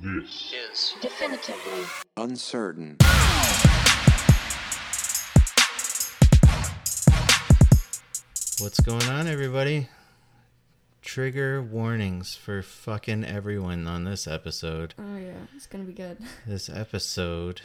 [0.00, 1.82] This is definitively
[2.16, 2.96] uncertain.
[8.60, 9.88] What's going on, everybody?
[11.02, 14.94] Trigger warnings for fucking everyone on this episode.
[15.00, 16.18] Oh yeah, it's gonna be good.
[16.46, 17.62] This episode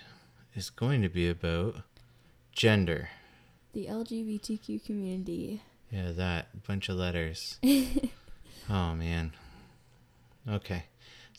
[0.55, 1.83] is going to be about
[2.51, 3.09] gender.
[3.73, 5.61] The LGBTQ community.
[5.91, 7.59] Yeah, that bunch of letters.
[8.71, 9.33] oh man.
[10.49, 10.85] Okay.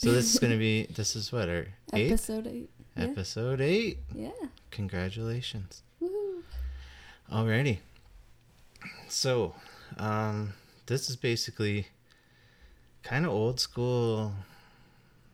[0.05, 2.69] So this is going to be this is what our eighth Episode eight.
[2.95, 3.05] Yeah.
[3.05, 3.99] episode 8.
[4.15, 4.29] yeah.
[4.71, 5.83] Congratulations.
[6.03, 6.43] Woohoo.
[7.33, 7.79] Alrighty.
[9.09, 9.55] So,
[9.97, 10.53] um,
[10.85, 11.87] this is basically
[13.03, 14.35] kind of old school,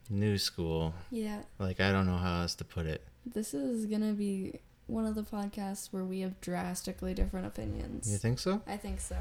[0.09, 0.95] new school.
[1.11, 1.41] Yeah.
[1.59, 3.03] Like, I don't know how else to put it.
[3.27, 8.09] This is gonna be one of the podcasts where we have drastically different opinions.
[8.09, 8.63] You think so?
[8.69, 9.17] I think so.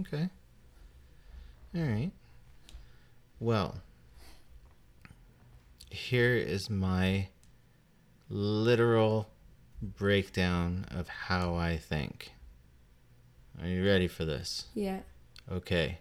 [0.00, 0.28] Okay.
[1.76, 2.10] Alright.
[3.38, 3.76] Well,
[5.90, 7.28] here is my
[8.28, 9.28] literal
[9.80, 12.32] breakdown of how I think.
[13.60, 14.66] Are you ready for this?
[14.74, 15.00] Yeah.
[15.50, 15.98] Okay.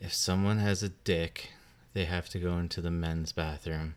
[0.00, 1.50] If someone has a dick,
[1.94, 3.94] they have to go into the men's bathroom.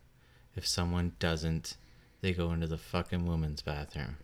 [0.56, 1.76] If someone doesn't,
[2.22, 4.18] they go into the fucking woman's bathroom.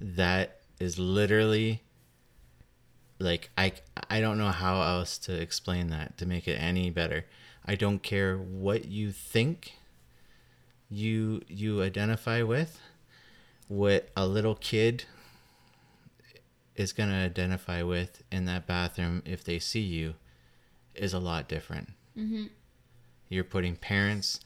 [0.00, 1.82] That is literally
[3.18, 3.72] like I
[4.08, 7.24] I don't know how else to explain that to make it any better.
[7.68, 9.74] I don't care what you think
[10.88, 12.80] you you identify with,
[13.68, 15.04] what a little kid
[16.76, 20.14] is going to identify with in that bathroom if they see you
[20.94, 21.90] is a lot different.
[22.16, 22.44] Mm-hmm.
[23.28, 24.40] You're putting parents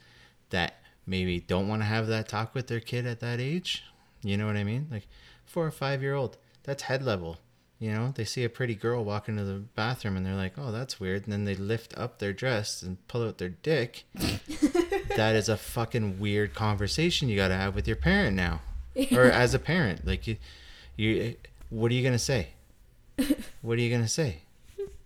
[0.50, 3.84] that maybe don't want to have that talk with their kid at that age.
[4.24, 4.88] You know what I mean?
[4.90, 5.06] Like
[5.44, 7.38] four or five year old, that's head level.
[7.82, 10.70] You know, they see a pretty girl walk into the bathroom and they're like, oh,
[10.70, 11.24] that's weird.
[11.24, 14.04] And then they lift up their dress and pull out their dick.
[15.16, 18.60] that is a fucking weird conversation you got to have with your parent now.
[19.10, 20.06] Or as a parent.
[20.06, 20.36] Like, you,
[20.96, 21.34] you,
[21.70, 22.50] what are you going to say?
[23.62, 24.42] What are you going to say?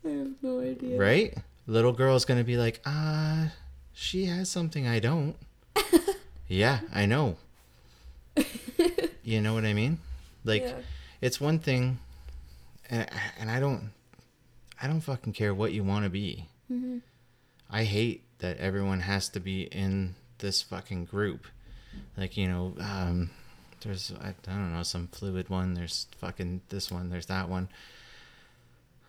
[0.04, 0.98] I have no idea.
[0.98, 1.34] Right?
[1.66, 3.52] Little girl's going to be like, ah,
[3.94, 5.34] she has something I don't.
[6.46, 7.36] yeah, I know.
[9.24, 9.98] you know what I mean?
[10.44, 10.74] Like, Yeah.
[11.22, 12.00] it's one thing,
[12.90, 13.08] and,
[13.38, 13.90] and I don't,
[14.80, 16.46] I don't fucking care what you want to be.
[16.70, 17.02] Mhm.
[17.70, 21.46] I hate that everyone has to be in this fucking group.
[22.16, 23.30] Like, you know, um,
[23.80, 27.68] there's, I, I don't know, some fluid one, there's fucking this one, there's that one.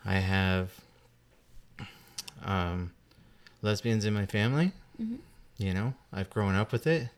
[0.06, 0.72] I have
[2.44, 2.92] um,
[3.62, 4.72] lesbians in my family.
[5.02, 5.18] Mhm.
[5.58, 7.10] You know, I've grown up with it.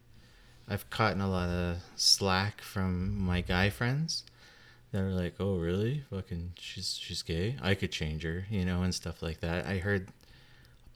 [0.67, 4.23] I've caught a lot of slack from my guy friends.
[4.91, 6.03] They're like, "Oh, really?
[6.09, 7.55] Fucking, she's she's gay.
[7.61, 10.07] I could change her, you know, and stuff like that." I heard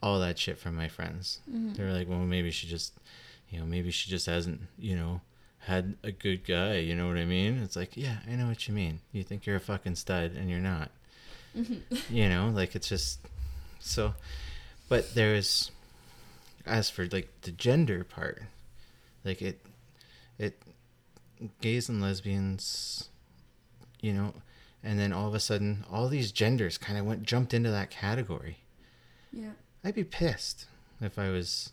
[0.02, 1.38] all that shit from my friends.
[1.50, 1.76] Mhm.
[1.76, 2.92] They're like, "Well, maybe she just,
[3.50, 5.20] you know, maybe she just hasn't, you know,
[5.60, 6.76] had a good guy.
[6.78, 9.00] You know what I mean?" It's like, yeah, I know what you mean.
[9.12, 10.90] You think you're a fucking stud, and you're not.
[12.10, 13.20] you know, like it's just
[13.78, 14.14] so.
[14.88, 15.70] But there's,
[16.66, 18.42] as for like the gender part,
[19.24, 19.64] like it,
[20.38, 20.60] it,
[21.60, 23.08] gays and lesbians,
[24.04, 24.34] you know,
[24.82, 27.88] and then all of a sudden, all these genders kind of went jumped into that
[27.88, 28.58] category.
[29.32, 29.52] Yeah.
[29.82, 30.66] I'd be pissed
[31.00, 31.72] if I was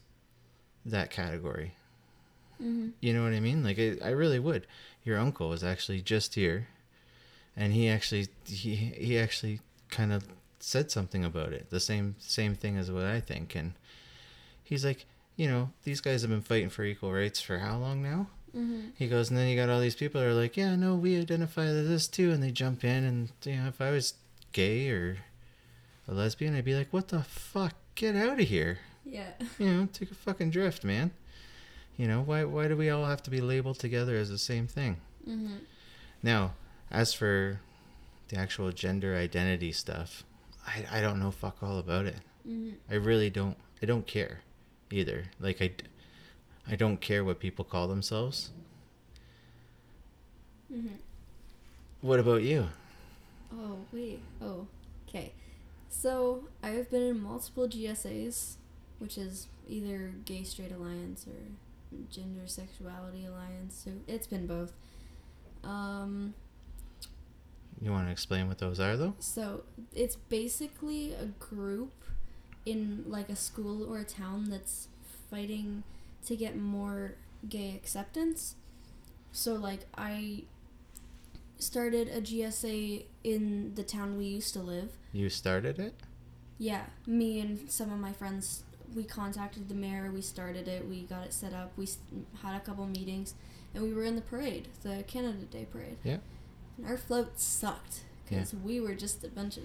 [0.85, 1.75] that category.
[2.61, 2.89] Mm-hmm.
[3.01, 3.63] You know what I mean?
[3.63, 4.65] Like I, I really would.
[5.03, 6.69] Your uncle was actually just here,
[7.57, 9.59] and he actually he he actually
[9.89, 10.23] kind of
[10.59, 11.69] said something about it.
[11.69, 13.73] The same same thing as what I think, and
[14.63, 15.05] he's like,
[15.35, 18.27] you know, these guys have been fighting for equal rights for how long now?
[18.55, 18.89] Mm-hmm.
[18.97, 21.19] He goes, and then you got all these people that are like, yeah, no, we
[21.19, 24.15] identify as this too, and they jump in, and you know, if I was
[24.51, 25.17] gay or
[26.07, 29.31] a lesbian, I'd be like, what the fuck, get out of here Yeah.
[29.59, 31.11] you know, take a fucking drift, man.
[31.97, 34.67] You know, why why do we all have to be labeled together as the same
[34.67, 34.97] thing?
[35.27, 35.55] Mm-hmm.
[36.23, 36.53] Now,
[36.89, 37.59] as for
[38.29, 40.23] the actual gender identity stuff,
[40.65, 42.17] I, I don't know fuck all about it.
[42.47, 42.71] Mm-hmm.
[42.89, 43.57] I really don't.
[43.83, 44.39] I don't care
[44.89, 45.25] either.
[45.39, 45.83] Like I, d-
[46.71, 48.51] I don't care what people call themselves.
[50.73, 50.95] Mm-hmm.
[51.99, 52.67] What about you?
[53.53, 54.21] Oh, wait.
[54.41, 54.67] Oh,
[55.07, 55.33] okay.
[55.89, 58.55] So, I've been in multiple GSAs,
[58.99, 61.35] which is either gay straight alliance or
[62.09, 63.81] gender sexuality alliance.
[63.83, 64.71] So, it's been both.
[65.65, 66.33] Um,
[67.81, 69.15] You want to explain what those are, though?
[69.19, 69.63] so,
[69.93, 71.91] it's basically a group
[72.65, 74.87] in like a school or a town that's
[75.29, 75.83] fighting
[76.25, 77.15] to get more
[77.47, 78.55] gay acceptance.
[79.31, 80.43] So, like, I
[81.57, 84.91] started a GSA in the town we used to live.
[85.13, 85.93] You started it.
[86.57, 88.63] Yeah, me and some of my friends
[88.95, 90.11] we contacted the mayor.
[90.13, 90.87] We started it.
[90.87, 91.71] We got it set up.
[91.77, 91.87] We
[92.41, 93.33] had a couple meetings,
[93.73, 95.97] and we were in the parade, the Canada Day parade.
[96.03, 96.17] Yeah.
[96.77, 99.63] And our float sucked because we were just a bunch of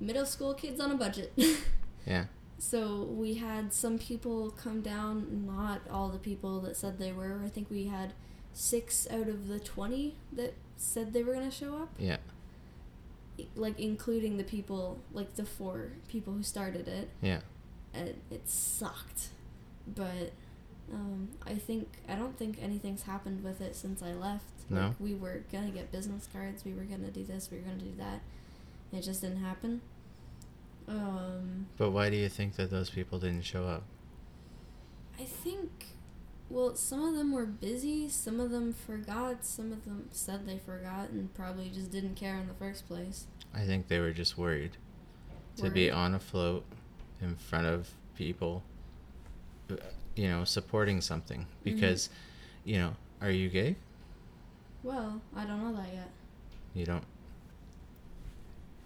[0.00, 1.32] middle school kids on a budget.
[2.06, 2.26] Yeah.
[2.58, 7.40] So we had some people come down, not all the people that said they were.
[7.44, 8.14] I think we had
[8.54, 12.16] six out of the 20 that said they were going to show up, Yeah.
[13.54, 17.10] like including the people, like the four people who started it.
[17.20, 17.40] Yeah.
[17.92, 19.28] And it sucked.
[19.86, 20.32] But
[20.92, 24.44] um, I think, I don't think anything's happened with it since I left.
[24.70, 24.88] No?
[24.88, 27.58] Like, we were going to get business cards, we were going to do this, we
[27.58, 28.20] were going to do that.
[28.92, 29.82] It just didn't happen.
[30.88, 33.82] Um, But why do you think that those people didn't show up?
[35.18, 35.86] I think,
[36.50, 40.58] well, some of them were busy, some of them forgot, some of them said they
[40.58, 43.26] forgot and probably just didn't care in the first place.
[43.54, 44.76] I think they were just worried
[45.56, 46.64] to be on a float
[47.22, 48.62] in front of people,
[50.14, 51.46] you know, supporting something.
[51.64, 52.10] Because,
[52.64, 53.76] you know, are you gay?
[54.82, 56.10] Well, I don't know that yet.
[56.74, 57.04] You don't.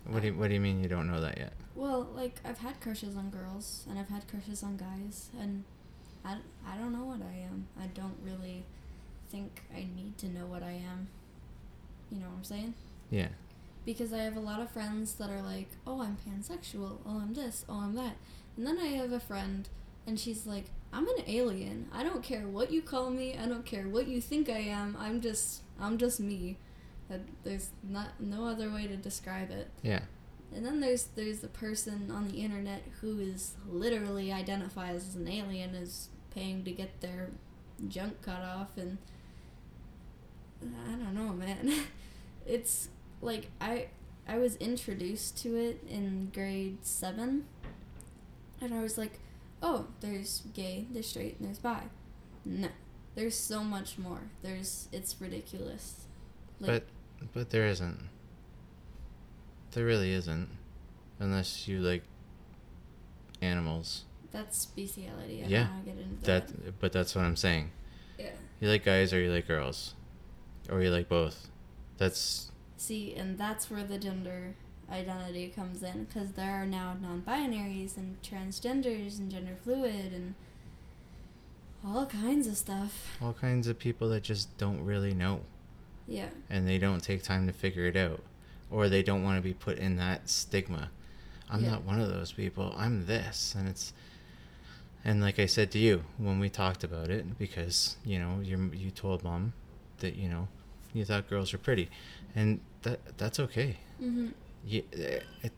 [0.05, 1.53] What do you, What do you mean you don't know that yet?
[1.75, 5.65] Well, like, I've had crushes on girls and I've had crushes on guys, and
[6.25, 7.69] I, I don't know what I am.
[7.81, 8.67] I don't really
[9.31, 11.09] think I need to know what I am.
[12.11, 12.75] You know what I'm saying?
[13.11, 13.29] Yeah.
[13.85, 16.99] because I have a lot of friends that are like, "Oh, I'm pansexual.
[17.07, 17.65] Oh, I'm this.
[17.69, 18.17] Oh, I'm that."
[18.57, 19.69] And then I have a friend
[20.07, 21.89] and she's like, "I'm an alien.
[21.93, 23.37] I don't care what you call me.
[23.39, 24.97] I don't care what you think I am.
[24.99, 26.59] I'm just I'm just me."
[27.45, 29.71] There's not no other way to describe it.
[29.83, 30.01] Yeah.
[30.55, 35.29] And then there's there's the person on the internet who is literally identifies as an
[35.29, 37.31] alien is paying to get their
[37.89, 38.99] junk cut off and
[40.63, 41.73] I don't know, man.
[42.47, 42.89] it's
[43.21, 43.89] like I
[44.29, 47.45] I was introduced to it in grade 7
[48.61, 49.19] and I was like,
[49.63, 51.85] "Oh, there's gay, there's straight, and there's bi."
[52.45, 52.69] No.
[53.15, 54.31] There's so much more.
[54.43, 56.07] There's it's ridiculous.
[56.61, 56.85] But
[57.33, 58.09] but there isn't.
[59.73, 60.49] There really isn't,
[61.19, 62.03] unless you like
[63.41, 64.05] animals.
[64.33, 65.43] that's bestiality.
[65.45, 66.49] I Yeah, don't want to get into that.
[66.49, 67.71] That but that's what I'm saying.
[68.19, 68.31] Yeah.
[68.61, 69.95] You like guys or you like girls,
[70.69, 71.49] or you like both.
[71.99, 74.55] That's See, and that's where the gender
[74.91, 80.35] identity comes in because there are now non-binaries and transgenders and gender fluid and
[81.87, 83.17] all kinds of stuff.
[83.23, 85.41] all kinds of people that just don't really know,
[86.11, 86.29] Yeah.
[86.51, 88.21] and they don't take time to figure it out,
[88.71, 90.91] or they don't want to be put in that stigma.
[91.49, 91.71] I'm Yeah.
[91.71, 92.75] not one of those people.
[92.77, 93.93] I'm this, and it's.
[95.05, 98.71] And like I said to you when we talked about it, because you know you
[98.75, 99.53] you told mom
[100.01, 100.49] that you know
[100.93, 101.89] you thought girls were pretty,
[102.35, 103.79] and that that's okay.
[104.03, 104.33] Mhm.
[104.67, 105.53] Yeah, it, it,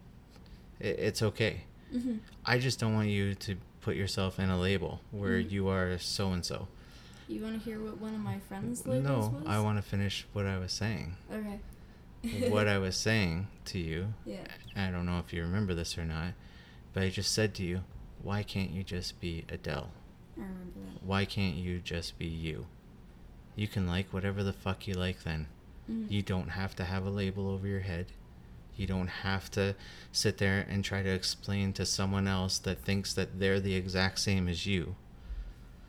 [0.80, 1.64] it's okay.
[1.92, 2.20] Mhm.
[2.46, 5.50] I just don't want you to put yourself in a label where Mhm.
[5.50, 6.68] you are so and so.
[7.32, 9.44] You want to hear what one of my friends' labels No, was?
[9.46, 11.16] I want to finish what I was saying.
[11.32, 12.50] Okay.
[12.50, 14.44] what I was saying to you, Yeah.
[14.76, 16.34] I don't know if you remember this or not,
[16.92, 17.80] but I just said to you,
[18.22, 19.90] why can't you just be Adele?
[20.36, 21.02] I remember that.
[21.04, 22.66] Why can't you just be you?
[23.56, 25.46] You can like whatever the fuck you like then.
[25.90, 26.10] Mhm.
[26.10, 28.06] You don't have to have a label over your head.
[28.76, 29.74] You don't have to
[30.12, 34.18] sit there and try to explain to someone else that thinks that they're the exact
[34.20, 34.96] same as you.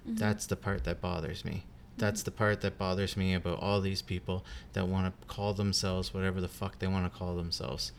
[0.07, 0.17] Mhm.
[0.17, 1.63] That's the part that bothers me.
[1.97, 2.25] That's Mhm.
[2.25, 6.41] the part that bothers me about all these people that want to call themselves whatever
[6.41, 7.91] the fuck they want to call themselves.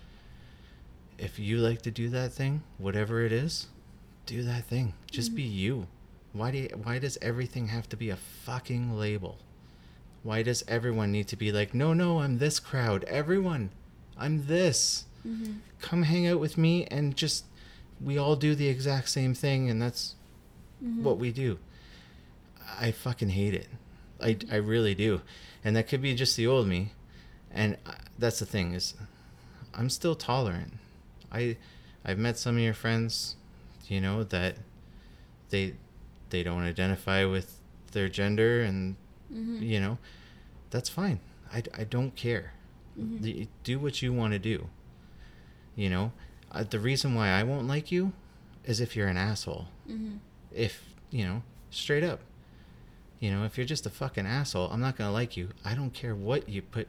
[1.19, 3.69] If you like to do that thing, whatever it is,
[4.27, 4.95] do that thing.
[5.11, 5.37] Just Mhm.
[5.37, 5.87] be you.
[6.33, 9.39] Why do you, why does everything have to be a fucking label?
[10.25, 13.05] Why does everyone need to be like, "No, no, I'm this crowd.
[13.05, 13.71] Everyone,
[14.17, 15.05] I'm this.
[15.25, 15.59] Mhm.
[15.81, 17.45] Come hang out with me and just
[18.01, 20.17] we all do the exact same thing and that's
[20.83, 21.03] Mhm.
[21.03, 21.59] what we do.
[22.81, 23.69] I fucking hate it.
[24.21, 25.21] I, I really do.
[25.65, 26.93] And that could be just the old me.
[27.51, 28.95] And I- that's the thing is
[29.75, 30.75] I'm still tolerant.
[31.33, 31.57] I
[32.05, 33.37] I've met some of your friends,
[33.89, 34.57] you know, that
[35.51, 35.75] they
[36.31, 37.59] they don't identify with
[37.93, 38.97] their gender and
[39.33, 39.61] Mhm.
[39.67, 39.99] you know,
[40.71, 41.21] that's fine.
[41.53, 42.53] I, I don't care.
[42.99, 43.21] Mhm.
[43.23, 44.69] The- Do what you want to do.
[45.77, 46.13] You know,
[46.53, 48.13] uh, the reason why I won't like you
[48.65, 50.19] is if you're an asshole Mhm.
[50.53, 52.21] if you know straight up
[53.21, 55.93] you know if you're just a fucking asshole i'm not gonna like you i don't
[55.95, 56.87] care what you put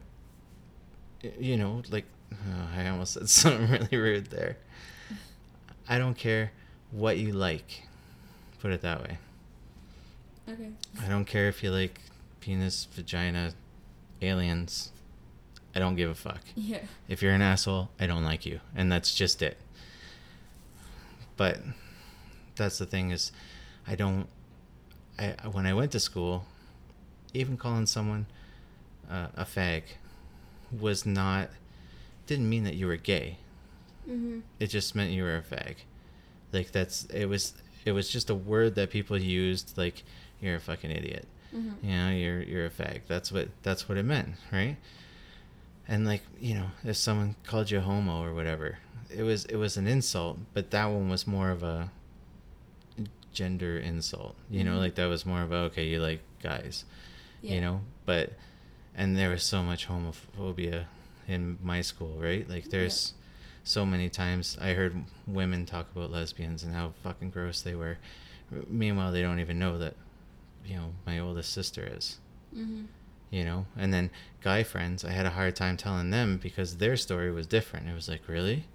[1.40, 4.58] you know like oh, i almost said something really rude there
[5.88, 6.52] i don't care
[6.92, 7.84] what you like
[8.60, 9.18] put it that way
[10.48, 10.70] Okay.
[11.04, 12.00] i don't care if you like
[12.40, 13.54] penis vagina
[14.22, 14.92] aliens
[15.76, 16.80] i don't give a fuck Yeah.
[17.08, 18.60] if you're an asshole, I don't like you.
[18.76, 19.58] And that's just it.
[21.36, 21.60] But
[22.56, 23.32] that's the thing is,
[23.86, 24.28] I don't.
[25.18, 26.46] I when I went to school,
[27.34, 28.26] even calling someone
[29.10, 29.84] uh, a fag
[30.80, 31.50] was not
[32.28, 33.38] didn't mean that you were gay.
[34.10, 34.42] Mhm.
[34.60, 35.76] It just meant you were a fag.
[36.52, 37.54] Like that's it was
[37.86, 40.04] it was just a word that people used like
[40.42, 41.28] you're a fucking idiot.
[41.54, 41.74] Mhm.
[41.84, 43.02] You know, you're you're a fag.
[43.08, 44.78] That's what that's what it meant, right?
[45.88, 48.80] And like, you know, if someone called you a homo or whatever,
[49.16, 51.92] it was it was an insult, but that one was more of a
[53.36, 54.36] gender insult.
[54.50, 54.80] You know, Mhm.
[54.80, 56.86] like that was more of a okay, you like guys.
[57.42, 57.56] Yeah.
[57.56, 58.34] You know, but
[58.96, 60.86] and there was so much homophobia
[61.28, 62.50] in my school, right?
[62.50, 63.14] Like there's
[63.64, 64.96] so many times I heard
[65.28, 67.98] women talk about lesbians and how fucking gross they were.
[68.70, 69.96] Meanwhile, they don't even know that,
[70.66, 72.20] you know, my oldest sister is,
[72.56, 72.86] Mhm.
[73.32, 73.66] you know?
[73.76, 74.12] And then
[74.42, 77.90] guy friends, I had a hard time telling them because their story was different.
[77.90, 78.66] It was like, really?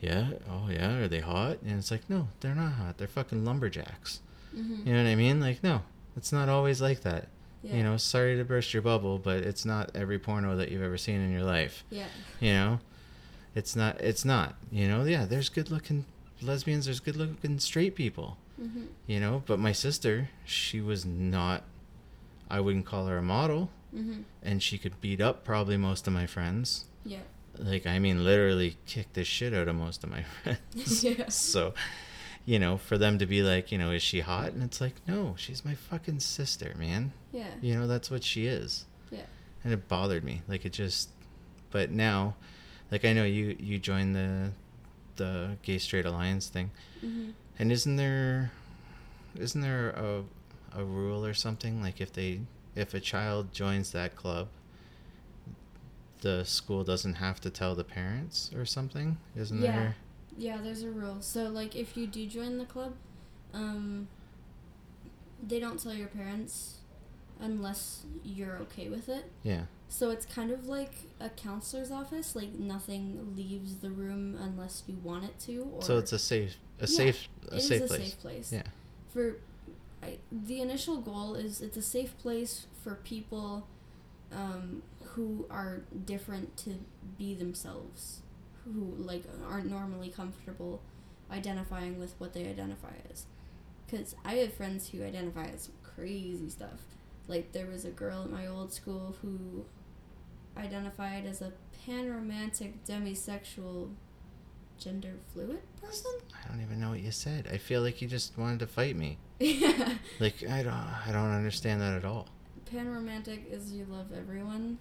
[0.00, 0.30] Yeah?
[0.48, 0.96] Oh, yeah?
[0.98, 1.58] Are they hot?
[1.62, 2.98] And it's like, no, they're not hot.
[2.98, 4.20] They're fucking lumberjacks.
[4.54, 4.86] Mhm.
[4.86, 5.40] You know what I mean?
[5.40, 5.82] Like, no,
[6.16, 7.28] it's not always like that.
[7.62, 7.76] Yeah.
[7.76, 10.96] You know, sorry to burst your bubble, but it's not every porno that you've ever
[10.96, 11.84] seen in your life.
[11.90, 12.06] Yeah.
[12.40, 12.80] You know,
[13.54, 14.00] it's not.
[14.00, 14.54] It's not.
[14.70, 15.24] You know, yeah.
[15.24, 16.04] There's good looking
[16.40, 16.84] lesbians.
[16.84, 18.38] There's good looking straight people.
[18.60, 18.84] Mm-hmm.
[19.06, 21.64] You know, but my sister, she was not.
[22.50, 24.22] I wouldn't call her a model, mm-hmm.
[24.42, 26.86] and she could beat up probably most of my friends.
[27.04, 27.18] Yeah.
[27.58, 31.02] Like I mean, literally kick the shit out of most of my friends.
[31.04, 31.28] Yeah.
[31.28, 31.74] So,
[32.44, 34.52] you know, for them to be like, you know, is she hot?
[34.52, 37.12] And it's like, no, she's my fucking sister, man.
[37.32, 37.50] Yeah.
[37.60, 38.86] You know, that's what she is.
[39.10, 39.26] Yeah.
[39.64, 40.42] And it bothered me.
[40.48, 41.10] Like it just
[41.70, 42.36] but now
[42.90, 44.52] like I know you you joined the
[45.16, 46.70] the gay straight alliance thing.
[47.04, 47.32] Mhm.
[47.58, 48.52] And isn't there
[49.36, 50.22] isn't there a
[50.74, 52.40] a rule or something like if they
[52.76, 54.48] if a child joins that club
[56.20, 59.18] the school doesn't have to tell the parents or something?
[59.36, 59.72] Isn't Yeah.
[59.76, 59.96] there
[60.36, 61.20] Yeah, there's a rule.
[61.20, 62.94] So like if you do join the club,
[63.54, 64.08] um
[65.46, 66.78] they don't tell your parents
[67.40, 69.30] unless you're okay with it.
[69.42, 69.62] Yeah.
[69.88, 74.96] So it's kind of like a counselor's office, like nothing leaves the room unless you
[75.02, 77.82] want it to or So it's a safe a Yeah, safe a it is safe
[77.82, 78.00] a place.
[78.02, 78.52] safe place.
[78.52, 78.62] Yeah.
[79.12, 79.36] For
[80.02, 83.66] I, the initial goal is it's a safe place for people
[84.30, 84.82] um,
[85.18, 86.76] who are different to
[87.18, 88.22] be themselves,
[88.64, 90.80] who like aren't normally comfortable
[91.28, 93.26] identifying with what they identify as.
[93.84, 96.82] Because I have friends who identify as some crazy stuff.
[97.26, 99.64] Like there was a girl at my old school who
[100.56, 101.52] identified as a
[101.84, 103.90] panromantic demisexual
[104.78, 106.12] gender fluid person.
[106.32, 107.48] I don't even know what you said.
[107.52, 109.18] I feel like you just wanted to fight me.
[109.40, 109.94] yeah.
[110.20, 112.28] Like I don't I don't understand that at all.
[112.72, 114.78] Panromantic is you love everyone,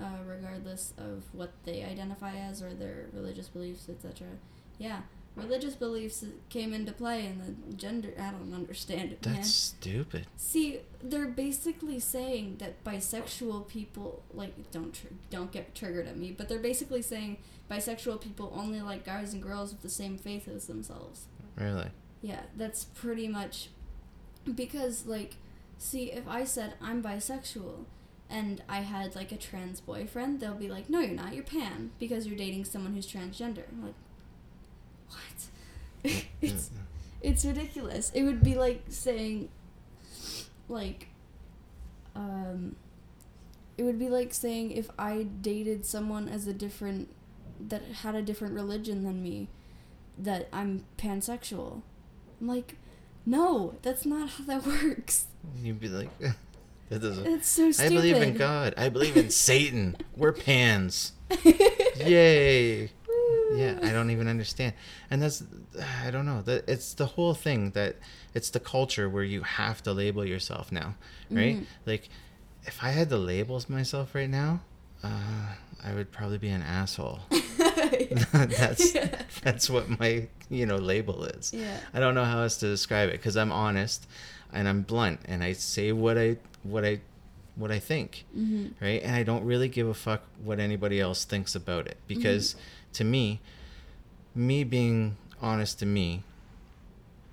[0.00, 4.28] uh, regardless of what they identify as or their religious beliefs, etc.
[4.78, 5.00] Yeah,
[5.36, 8.12] religious beliefs came into play in the gender.
[8.18, 9.36] I don't understand it, man.
[9.36, 10.26] That's stupid.
[10.36, 16.32] See, they're basically saying that bisexual people like don't tr- don't get triggered at me,
[16.32, 17.38] but they're basically saying
[17.70, 21.26] bisexual people only like guys and girls with the same faith as themselves.
[21.56, 21.90] Really.
[22.22, 23.68] Yeah, that's pretty much
[24.54, 25.36] because like
[25.78, 27.84] see if I said I'm bisexual
[28.28, 31.34] and I had like a trans boyfriend, they'll be like, "No, you're not.
[31.34, 33.94] You're pan because you're dating someone who's transgender." I'm like,
[35.08, 36.70] "What?" it's
[37.22, 38.10] it's ridiculous.
[38.14, 39.48] It would be like saying
[40.68, 41.08] like
[42.14, 42.76] um
[43.78, 47.08] it would be like saying if I dated someone as a different
[47.60, 49.48] that had a different religion than me
[50.18, 51.82] that I'm pansexual.
[52.40, 52.76] I'm like,
[53.24, 55.26] no, that's not how that works.
[55.62, 56.10] You'd be like
[56.88, 58.74] that doesn't It's so I believe in God.
[58.76, 59.96] I believe in Satan.
[60.16, 61.12] We're pans.
[61.96, 62.90] Yay.
[63.54, 64.74] Yeah, I don't even understand.
[65.10, 65.42] And that's
[66.04, 66.42] I don't know.
[66.42, 67.96] That it's the whole thing that
[68.34, 70.94] it's the culture where you have to label yourself now,
[71.30, 71.56] right?
[71.58, 71.66] Mhm.
[71.86, 72.08] Like
[72.64, 74.60] if I had to label myself right now,
[75.02, 77.20] uh, I would probably be an asshole.
[78.32, 79.22] that's Yeah.
[79.42, 81.52] that's what my, you know, label is.
[81.52, 81.78] Yeah.
[81.94, 84.06] I don't know how else to describe it cuz I'm honest
[84.52, 86.36] and I'm blunt and I say what I
[86.70, 87.00] what I
[87.54, 89.02] what I think hmm right?
[89.02, 92.54] And I don't really give a fuck what anybody else thinks about it because
[92.94, 93.40] to me,
[94.34, 96.22] me being honest to me,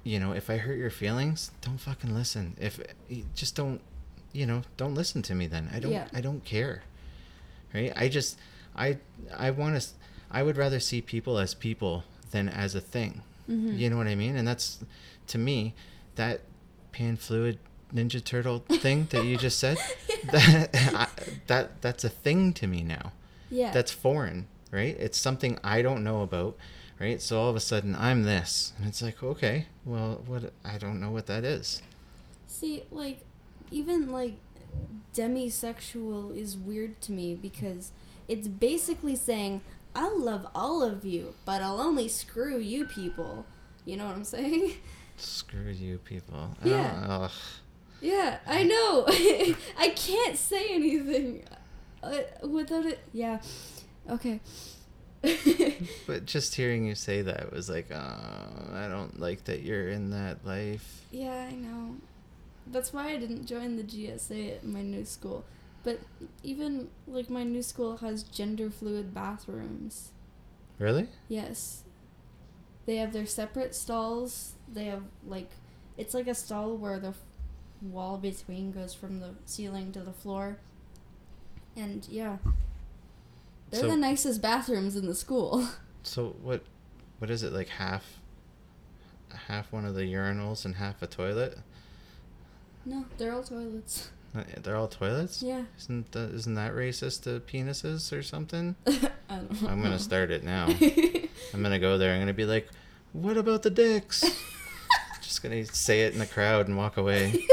[0.03, 2.55] you know, if I hurt your feelings, don't fucking listen.
[2.59, 2.79] If
[3.35, 3.79] just don't,
[4.33, 5.69] you know, don't listen to me then.
[5.73, 6.07] I don't Yeah.
[6.13, 6.83] I don't care.
[7.73, 7.91] Right?
[7.95, 8.37] I just
[8.75, 8.97] I
[9.35, 9.87] I want to
[10.31, 13.21] I would rather see people as people than as a thing.
[13.49, 13.77] Mhm.
[13.77, 14.35] You know what I mean?
[14.35, 14.79] And that's
[15.27, 15.73] to me
[16.15, 16.41] that
[16.91, 17.57] pan fluid
[17.93, 19.77] ninja turtle thing that you just said
[20.31, 21.07] that I,
[21.47, 23.11] that that's a thing to me now
[23.49, 23.71] Yeah.
[23.71, 26.57] that's foreign right it's something i don't know about
[26.99, 27.21] right?
[27.21, 30.53] So all of a sudden I'm this, and it's like, okay, well, what?
[30.63, 31.81] I don't know what that is.
[32.47, 33.19] See, like,
[33.71, 34.35] even like
[35.13, 37.91] demisexual is weird to me because
[38.27, 39.61] it's basically saying,
[39.95, 43.45] I'll love all of you, but I'll only screw you people.
[43.85, 44.75] You know what I'm saying?
[45.17, 46.55] Screw you, people.
[46.63, 47.05] Yeah.
[47.07, 47.31] Oh,
[48.03, 49.05] Yeah, I know.
[49.77, 51.45] I can't say anything
[52.03, 52.99] uh, without it.
[53.13, 53.39] Yeah.
[54.09, 54.41] Okay.
[56.05, 60.09] But just hearing you say that was like, oh, I don't like that you're in
[60.09, 61.05] that life.
[61.11, 61.95] yeah, I know.
[62.67, 65.45] That's why I didn't join the GSA at my new school.
[65.83, 65.99] But
[66.43, 70.11] even like my new school has gender fluid bathrooms.
[70.77, 71.07] Really?
[71.29, 71.83] Yes.
[72.85, 74.55] They have their separate stalls.
[74.67, 75.51] They have like
[75.97, 77.13] it's like a stall where the
[77.91, 80.57] wall between goes from the ceiling to the floor.
[81.75, 82.37] And yeah.
[83.71, 85.67] They're So- the nicest bathrooms in the school.
[86.05, 86.63] So what?
[87.19, 87.69] What is it like?
[87.69, 88.03] Half,
[89.47, 91.57] half one of the urinals and half a toilet.
[92.85, 94.09] no, they're all toilets.
[94.35, 95.41] Uh, They're all toilets.
[95.41, 95.63] Yeah.
[95.77, 98.75] Isn't that, isn't that racist to penises or something?
[98.87, 99.69] I don't know.
[99.69, 100.65] I'm gonna start it now.
[101.53, 102.13] I'm gonna go there.
[102.13, 102.67] I'm gonna be like,
[103.13, 104.23] "What about the dicks?"
[105.21, 107.45] Just gonna say it in the crowd and walk away.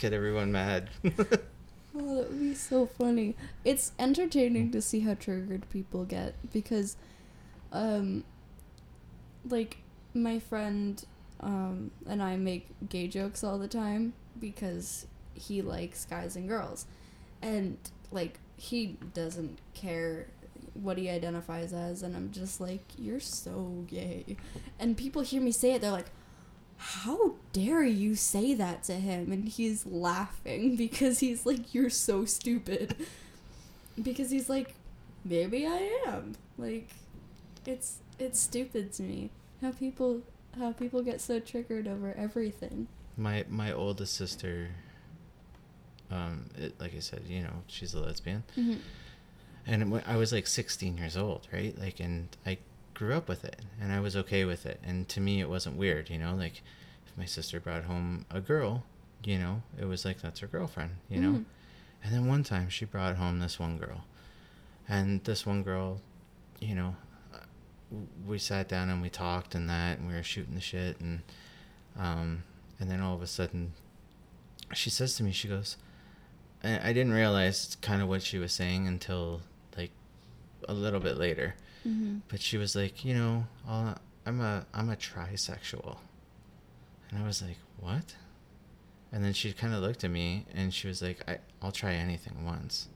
[0.00, 0.90] Get everyone mad.
[1.92, 3.34] Oh, that would be so funny.
[3.64, 6.96] It's entertaining to see how triggered people get because,
[7.72, 8.22] um,
[9.48, 9.78] like
[10.14, 11.04] my friend,
[11.40, 16.86] um, and I make gay jokes all the time because he likes guys and girls,
[17.42, 17.76] and
[18.12, 20.28] like he doesn't care
[20.74, 24.36] what he identifies as, and I'm just like, you're so gay,
[24.78, 26.12] and people hear me say it, they're like.
[26.82, 29.30] How dare you say that to him?
[29.32, 32.96] And he's laughing because he's like, You're so stupid.
[34.00, 34.74] Because he's like,
[35.24, 36.36] Maybe I am.
[36.56, 36.88] Like,
[37.66, 40.22] it's it's stupid to me how people
[40.58, 42.88] how people get so triggered over everything.
[43.16, 44.68] my my oldest sister.
[46.10, 48.42] Um, it, like I said, you know, she's a lesbian.
[48.56, 48.78] Mm-hmm.
[49.66, 51.78] and I was like 16 years old, right?
[51.78, 52.58] Like, and I
[53.00, 55.76] grew up with it, and I was okay with it, and to me, it wasn't
[55.76, 56.34] weird, you know.
[56.34, 56.62] Like,
[57.06, 58.84] if my sister brought home a girl,
[59.24, 61.32] you know, it was like that's her girlfriend, you know.
[61.38, 61.44] Mhm.
[62.04, 64.04] And then one time, she brought home this one girl,
[64.86, 66.02] and this one girl,
[66.60, 66.94] you know,
[68.26, 71.22] we sat down and we talked and that, and we were shooting the shit, and
[71.96, 72.42] um,
[72.78, 73.72] and then all of a sudden,
[74.74, 75.76] she says to me, she goes.
[76.62, 79.40] And I didn't realize kind of what she was saying until
[79.74, 79.90] like
[80.68, 81.54] a little bit later.
[81.86, 82.18] Mm-hmm.
[82.28, 83.94] But she was like, you know, i
[84.26, 85.96] I'm a I'm a trisexual,
[87.10, 88.14] and I was like, what?
[89.12, 91.94] And then she kind of looked at me and she was like, I I'll try
[91.94, 92.88] anything once,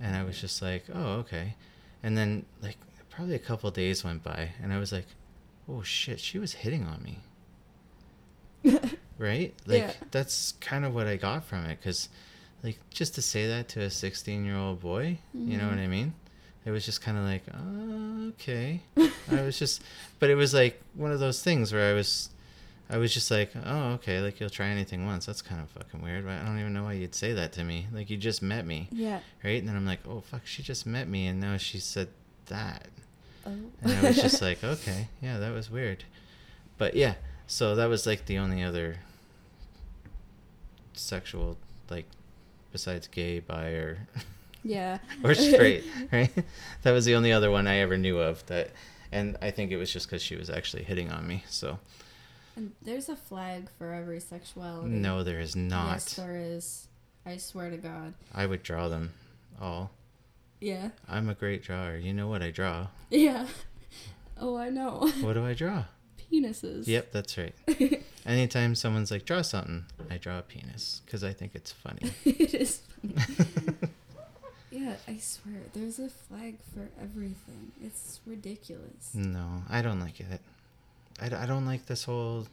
[0.00, 1.54] and I was just like, oh okay,
[2.02, 2.76] and then like
[3.10, 5.06] probably a couple days went by and I was like,
[5.68, 7.18] oh shit, she was hitting on me
[9.18, 9.54] right?
[9.66, 9.92] Like Yeah.
[10.10, 12.08] that's kind of what I got from it cuz
[12.62, 15.84] like just to say that to a 16-year-old boy, you know what Mhm.
[15.84, 16.14] I mean?
[16.64, 18.82] It was just kind of like, oh, okay.
[19.30, 19.82] I was just
[20.18, 22.30] but it was like one of those things where I was
[22.92, 25.24] I was just like, oh, okay, like you'll try anything once.
[25.26, 26.26] That's kind of fucking weird.
[26.26, 27.86] I don't even know why you'd say that to me.
[27.92, 29.20] Like you just met me, Yeah.
[29.44, 29.58] right?
[29.60, 32.08] And then I'm like, oh fuck, she just met me, and now she said
[32.46, 32.88] that.
[33.46, 33.52] Oh.
[33.82, 36.02] And I was just like, okay, yeah, that was weird.
[36.78, 37.14] But yeah,
[37.46, 38.96] so that was like the only other
[40.92, 41.56] sexual,
[41.88, 42.06] like,
[42.72, 44.08] besides gay, bi, or
[44.62, 44.98] yeah.
[45.24, 46.30] or straight, right?
[46.82, 48.70] That was the only other one I ever knew of that,
[49.12, 51.44] and I think it was just because she was actually hitting on me.
[51.48, 51.78] So
[52.56, 54.88] And there's a flag for every sexuality.
[54.90, 55.92] no, there is not.
[55.94, 56.88] Yes, there is.
[57.26, 58.14] I swear to God.
[58.34, 59.12] I would draw them
[59.60, 59.90] all.
[60.60, 60.90] Yeah.
[61.08, 61.96] I'm a great drawer.
[61.96, 62.88] You know what I draw.
[63.10, 63.46] Yeah.
[64.38, 65.10] Oh, I know.
[65.20, 65.84] What do I draw?
[66.32, 66.86] Penises.
[66.86, 67.54] Yep, that's right.
[68.24, 72.10] Anytime someone's like, draw something, I draw a penis because I think it's funny.
[72.24, 73.14] it is funny.
[75.08, 77.72] I swear, there's a flag for everything.
[77.82, 79.14] It's ridiculous.
[79.14, 80.40] no, I don't like it.
[81.20, 82.46] I, I don't like this whole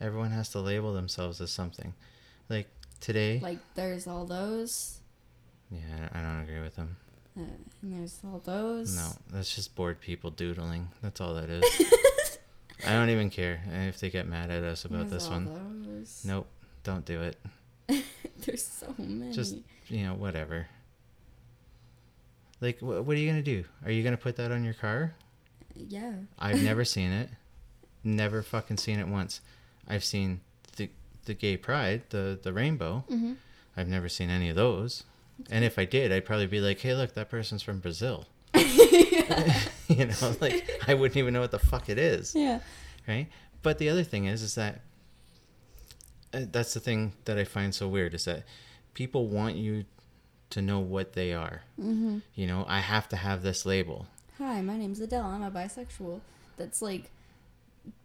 [0.00, 1.94] everyone has to label themselves as something.
[2.48, 2.68] Like
[3.00, 4.98] today, Like, there's all those,
[5.70, 6.96] yeah, I don't agree with them.
[7.36, 7.42] uh,
[7.82, 8.96] and there's all those.
[8.96, 10.88] No, that's just bored people doodling.
[11.02, 11.64] That's all that is.
[12.86, 15.82] I don't even care if they get mad at us about There's this all one.
[15.98, 16.22] Those.
[16.26, 16.46] Nope,
[16.82, 17.36] don't do it.
[18.44, 19.32] There's so many.
[19.32, 19.56] Just
[19.88, 20.66] you know, whatever.
[22.60, 23.64] Like, wh- what are you gonna do?
[23.84, 25.14] Are you gonna put that on your car?
[25.74, 26.12] yeah.
[26.38, 27.28] I've never seen it.
[28.04, 29.40] Never fucking seen it once.
[29.88, 30.40] I've seen
[30.76, 30.90] the
[31.24, 33.04] the gay pride, the the rainbow.
[33.10, 33.34] Mm-hmm.
[33.76, 35.04] I've never seen any of those.
[35.50, 40.06] And if I did, I'd probably be like, "Hey, look, that person's from Brazil." you
[40.06, 42.60] know, like I wouldn't even know what the fuck it is, yeah.
[43.08, 43.26] right?
[43.62, 44.80] But the other thing is, is that
[46.32, 48.44] uh, that's the thing that I find so weird is that
[48.92, 49.84] people want you
[50.50, 51.62] to know what they are.
[51.80, 52.18] Mm-hmm.
[52.34, 54.06] You know, I have to have this label.
[54.38, 55.24] Hi, my name's Adele.
[55.24, 56.20] I'm a bisexual.
[56.56, 57.10] That's like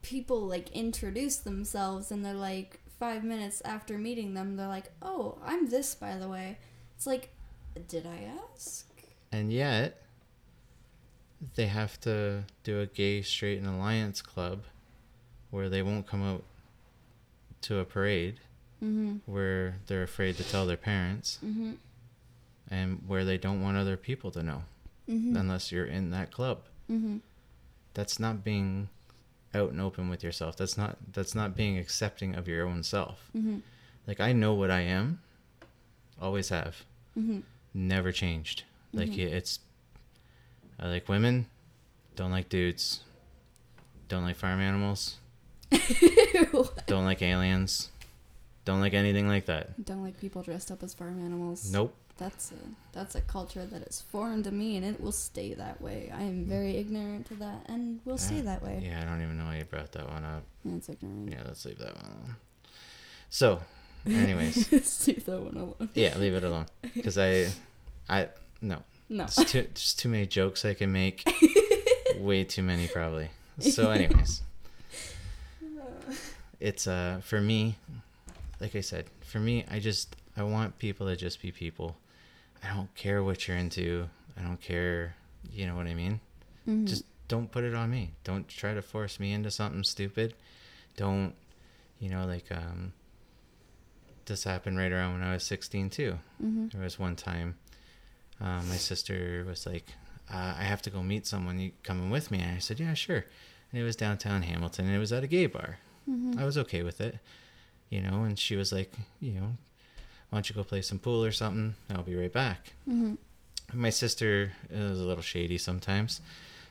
[0.01, 5.37] people like introduce themselves and they're like five minutes after meeting them, they're like, "Oh,
[5.45, 6.57] I'm this, by the way."
[6.97, 7.29] It's like,
[7.87, 8.85] did I ask?
[9.31, 10.01] And yet,
[11.55, 14.63] they have to do a gay straight and alliance club
[15.49, 16.43] where they won't come out
[17.61, 18.39] to a parade
[18.83, 19.17] Mm-hmm.
[19.29, 21.73] where they're afraid to tell their parents Mm-hmm.
[22.71, 24.63] And where they don't want other people to know
[25.09, 25.35] Mm-hmm.
[25.37, 26.59] unless you're in that club.
[26.89, 27.17] mm-hmm.
[27.95, 28.89] That's not being
[29.55, 30.55] out and open with yourself.
[30.55, 33.29] That's not that's not being accepting of your own self.
[33.35, 33.57] Mm-hmm.
[34.05, 35.19] Like I know what I am.
[36.21, 36.83] Always have.
[37.17, 37.39] Mm-hmm.
[37.73, 38.63] Never changed.
[38.93, 39.31] Like Mhm.
[39.33, 39.59] it's
[40.79, 41.47] I like women,
[42.15, 43.01] don't like dudes.
[44.07, 45.17] Don't like farm animals,
[46.85, 47.89] don't like aliens.
[48.65, 49.83] Don't like anything like that.
[49.83, 51.71] Don't like people dressed up as farm animals.
[51.71, 51.95] Nope.
[52.19, 52.55] That's a
[52.91, 56.11] that's a culture that is foreign to me, and it will stay that way.
[56.13, 58.81] I am very ignorant to that, and will stay that way.
[58.83, 60.43] Yeah, I don't even know why you brought that one up.
[60.65, 61.29] That's ignorant.
[61.31, 62.35] Yeah, let's leave that one alone.
[63.29, 63.61] So,
[64.05, 65.89] anyways, Let's leave that one alone.
[65.93, 67.47] yeah, leave it alone because I,
[68.09, 68.27] I
[68.61, 69.25] no, No.
[69.25, 71.23] there's too there's too many jokes I can make.
[72.17, 73.29] Way too many probably.
[73.61, 74.41] So, anyways,
[76.59, 77.75] it's uh for me,
[78.59, 81.95] like I said, for me, I just I want people to just be people.
[82.63, 84.09] I don't care what you're into.
[84.37, 85.15] I don't care.
[85.51, 86.19] You know what I mean?
[86.67, 86.87] Mhm.
[86.87, 90.33] just don't put it on me don't try to force me into something stupid
[90.97, 91.33] don't
[91.99, 92.91] you know like um
[94.25, 96.71] this happened right around when i was 16 too Mhm.
[96.71, 97.55] there was one time
[98.39, 99.93] um, my sister was like
[100.31, 102.93] uh, i have to go meet someone you coming with me and i said yeah
[102.93, 103.25] sure
[103.71, 105.77] and it was downtown hamilton and it was at a gay bar
[106.09, 106.37] Mhm.
[106.39, 107.19] i was okay with it
[107.89, 109.57] you know and she was like you know
[110.29, 111.75] why don't you go play some pool or something?
[111.89, 112.73] I'll be right back.
[112.87, 113.17] Mhm.
[113.73, 116.21] my sister is a little shady sometimes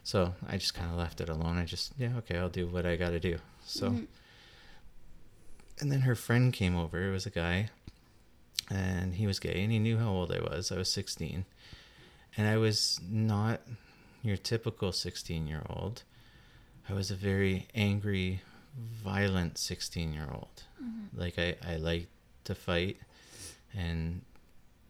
[0.03, 1.57] so i just kind of left it alone.
[1.57, 3.39] I just yeah okay i'll do what i gotta do.
[3.65, 4.07] So Mhm.
[5.81, 7.09] and then her friend came over.
[7.09, 7.71] It was a guy
[8.71, 10.73] and he was gay and he knew how old i was.
[10.73, 11.45] I was 16
[12.37, 13.61] and i was not
[14.23, 16.03] your typical 16 year old
[16.89, 18.43] i was a very angry
[18.77, 21.09] violent 16 year old Mhm.
[21.15, 22.09] like i i liked
[22.45, 22.99] to fight
[23.77, 24.23] and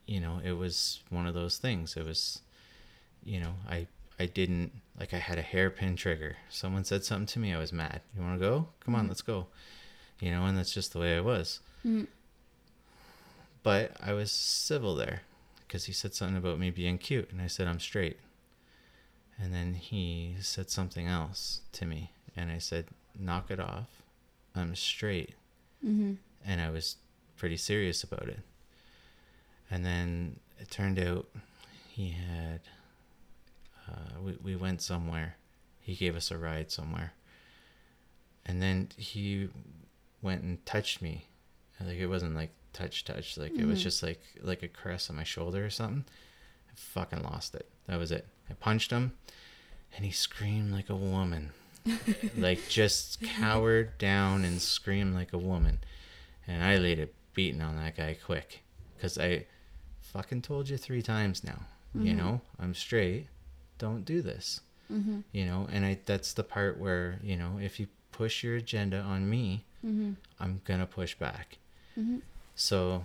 [0.07, 1.97] you know it was one of those things.
[1.97, 2.41] It was
[3.25, 3.87] you know i
[4.21, 6.37] i didn't like i had a hairpin trigger.
[6.49, 8.01] Someone said something to me i was mad.
[8.17, 8.69] You want to go?
[8.81, 9.09] Come on Mhm.
[9.09, 9.47] let's go.
[10.21, 11.61] You know and that's just the way i was.
[11.87, 12.07] Mhm.
[13.63, 15.23] but i was civil there
[15.61, 18.19] because he said something about me being cute and i said i'm straight.
[19.41, 22.87] And then he said something else to me and i said
[23.19, 23.89] knock it off.
[24.55, 25.35] I'm straight.
[25.85, 26.17] Mhm.
[26.45, 26.97] and I was
[27.37, 28.41] pretty serious about it.
[29.71, 31.29] And then it turned out
[31.89, 32.61] he had,
[33.89, 35.37] uh, we, we went somewhere.
[35.81, 37.13] He gave us a ride somewhere.
[38.47, 39.49] And then he
[40.23, 41.27] went and touched me.
[41.81, 43.37] Like it wasn't like touch, touch.
[43.37, 43.83] Like it was Mhm.
[43.83, 46.05] just like like a caress on my shoulder or something.
[46.71, 47.69] I fucking lost it.
[47.87, 48.27] That was it.
[48.51, 49.13] I punched him,
[49.95, 51.53] and he screamed like a woman
[52.37, 55.79] like just cowered down and screamed like a woman
[56.47, 58.61] and i laid a beating on that guy quick
[58.97, 59.47] because i
[60.13, 61.61] fucking told you three times now
[61.95, 62.17] you Mhm.
[62.17, 63.27] know i'm straight
[63.79, 65.23] don't do this Mhm.
[65.33, 69.01] you know and i that's the part where you know if you push your agenda
[69.01, 70.17] on me Mhm.
[70.41, 71.59] i'm gonna push back
[71.99, 72.21] Mhm.
[72.55, 73.05] so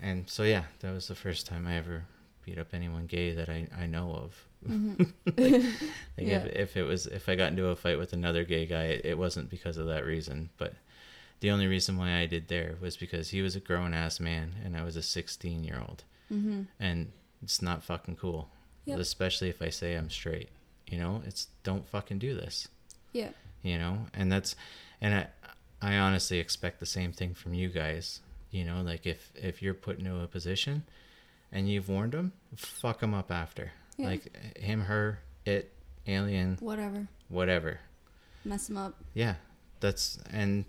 [0.00, 2.04] and so yeah that was the first time i ever
[2.44, 5.12] beat up anyone gay that i, I know of Mhm.
[5.36, 5.62] Like
[6.18, 6.44] Yeah.
[6.44, 9.04] if, if it was if I got into a fight with another gay guy, it,
[9.04, 10.48] it wasn't because of that reason.
[10.56, 10.74] But
[11.40, 14.54] the only reason why I did there was because he was a grown ass man
[14.64, 16.66] and I was a sixteen year old, Mhm.
[16.80, 17.12] and
[17.42, 18.48] it's not fucking cool.
[18.86, 18.98] Yep.
[18.98, 20.48] Especially if I say I'm straight.
[20.88, 22.68] You know, it's don't fucking do this.
[23.12, 23.30] Yeah.
[23.62, 24.54] You know, and that's
[25.00, 25.28] and I
[25.82, 28.20] I honestly expect the same thing from you guys.
[28.50, 30.84] You know, like if if you're put into a position
[31.52, 33.72] and you've warned them, fuck them up after.
[33.96, 34.06] Yeah.
[34.08, 35.72] Like him, her, it,
[36.06, 37.08] alien, Whatever.
[37.28, 37.80] whatever.
[38.44, 38.94] Mess them up.
[39.14, 39.36] Yeah,
[39.80, 40.64] that's and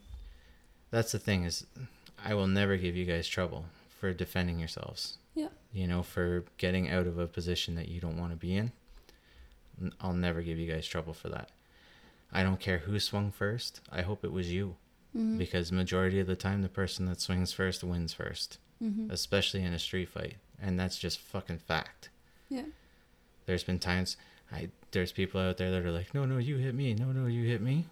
[0.89, 1.65] that's the thing is,
[2.23, 3.65] I will never give you guys trouble
[3.99, 5.16] for defending yourselves.
[5.37, 5.49] Yeah.
[5.71, 8.71] You know, for getting out of a position that you don't want to be in.
[10.01, 11.49] I'll never give you guys trouble for that.
[12.31, 13.79] I don't care who swung first.
[13.91, 14.75] I hope it was you
[15.15, 15.37] Mhm.
[15.37, 19.11] because majority of the time the person that swings first wins first, Mhm.
[19.11, 22.09] especially in a street fight, and that's just fucking fact.
[22.49, 22.65] Yeah.
[23.45, 24.17] There's been times
[24.51, 27.27] I there's people out there that are like, no, no, you hit me, no, no,
[27.27, 27.85] you hit me.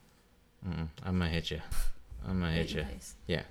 [0.65, 1.61] Mm, I'm gonna hit you.
[2.25, 2.85] I'm gonna hit you.
[3.27, 3.43] Yeah.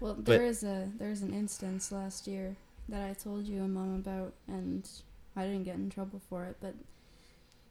[0.00, 2.56] Well, But- there is a there's an instance last year
[2.88, 4.88] that I told you and mom about, and
[5.36, 6.56] I didn't get in trouble for it.
[6.60, 6.74] But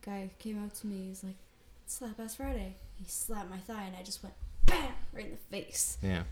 [0.05, 1.35] guy came up to me, he's like,
[1.85, 5.37] "Slap ass Friday." He slapped my thigh, and I just went bam right in the
[5.37, 6.23] face, Yeah.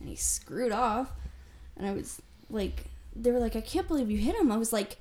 [0.00, 1.10] and he screwed off.
[1.76, 4.72] And I was like, they were like, "I can't believe you hit him." I was
[4.72, 4.96] like,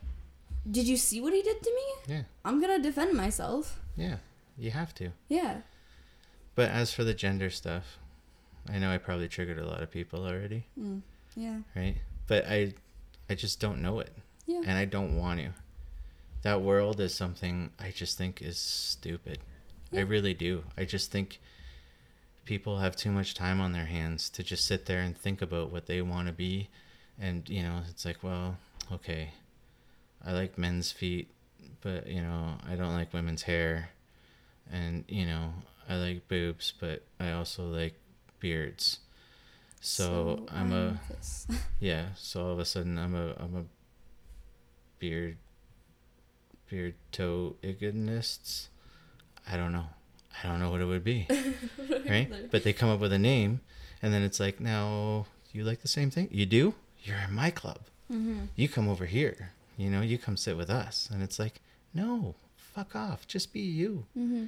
[0.70, 2.14] "Did you see what he did to me?
[2.16, 2.24] Yeah.
[2.46, 4.18] I'm gonna defend myself." Yeah.
[4.58, 5.12] You have to.
[5.30, 5.62] Yeah.
[6.56, 7.98] But as for the gender stuff,
[8.68, 11.02] I know I probably triggered a lot of people already, Mm.
[11.36, 11.60] Yeah.
[11.76, 11.98] right?
[12.28, 12.74] But I
[13.30, 14.12] I just don't know it.
[14.46, 14.62] Yeah.
[14.66, 15.50] And I don't want to.
[16.42, 19.40] That world is something I just think is stupid.
[19.94, 20.64] I really do.
[20.78, 21.40] I just think
[22.46, 25.72] people have too much time on their hands to just sit there and think about
[25.72, 26.70] what they want to be.
[27.20, 28.58] And, you know, it's like, well,
[28.92, 29.32] okay,
[30.26, 31.30] I like men's feet,
[31.82, 33.90] but, you know, I don't like women's hair.
[34.72, 35.54] And, you know,
[35.88, 37.96] I like boobs, but I also like
[38.40, 39.00] beards.
[39.82, 41.00] So, I'm a
[41.80, 42.08] yeah.
[42.18, 43.64] So all of a sudden, I'm a I'm a
[45.00, 45.38] beard
[46.70, 48.68] beard toe igonists.
[49.50, 49.88] I don't know.
[50.44, 51.28] I don't know what it would be,
[52.10, 52.30] right?
[52.52, 53.62] But they come up with a name,
[54.02, 56.30] and then it's like, now you like the same thing?
[56.32, 56.76] You do?
[57.04, 57.80] You're in my club.
[58.12, 58.46] mm-hmm.
[58.56, 59.52] You come over here.
[59.78, 61.62] You know, you come sit with us, and it's like,
[61.94, 63.26] no, fuck off.
[63.28, 64.06] Just be you.
[64.18, 64.46] Mm-hmm.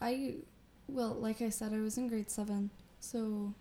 [0.00, 0.34] I,
[0.88, 3.54] well, like I said, I was in grade 7, so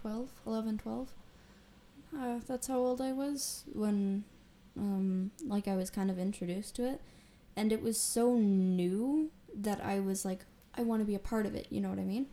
[0.00, 1.08] 12, 11, 12.
[2.16, 4.24] Uh, that's how old I was when,
[4.76, 7.00] um, like, I was kind of introduced to it.
[7.56, 10.40] And it was so new that I was like,
[10.76, 12.26] I want to be a part of it, you know what I mean?